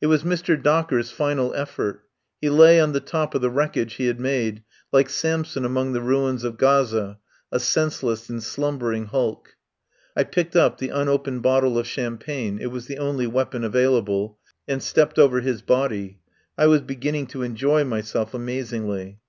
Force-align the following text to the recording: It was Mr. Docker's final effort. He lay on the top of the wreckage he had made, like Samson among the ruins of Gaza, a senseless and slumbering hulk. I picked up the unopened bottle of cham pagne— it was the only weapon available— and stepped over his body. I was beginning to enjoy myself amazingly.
It 0.00 0.08
was 0.08 0.24
Mr. 0.24 0.60
Docker's 0.60 1.12
final 1.12 1.54
effort. 1.54 2.02
He 2.40 2.50
lay 2.50 2.80
on 2.80 2.92
the 2.94 2.98
top 2.98 3.32
of 3.32 3.42
the 3.42 3.48
wreckage 3.48 3.94
he 3.94 4.06
had 4.08 4.18
made, 4.18 4.64
like 4.90 5.08
Samson 5.08 5.64
among 5.64 5.92
the 5.92 6.00
ruins 6.00 6.42
of 6.42 6.58
Gaza, 6.58 7.20
a 7.52 7.60
senseless 7.60 8.28
and 8.28 8.42
slumbering 8.42 9.04
hulk. 9.04 9.54
I 10.16 10.24
picked 10.24 10.56
up 10.56 10.78
the 10.78 10.88
unopened 10.88 11.42
bottle 11.44 11.78
of 11.78 11.86
cham 11.86 12.18
pagne— 12.18 12.60
it 12.60 12.72
was 12.72 12.86
the 12.88 12.98
only 12.98 13.28
weapon 13.28 13.62
available— 13.62 14.36
and 14.66 14.82
stepped 14.82 15.16
over 15.16 15.40
his 15.42 15.62
body. 15.62 16.18
I 16.58 16.66
was 16.66 16.80
beginning 16.80 17.28
to 17.28 17.44
enjoy 17.44 17.84
myself 17.84 18.34
amazingly. 18.34 19.20